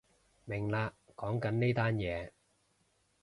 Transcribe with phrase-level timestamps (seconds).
[0.45, 2.31] 明喇，講緊呢單嘢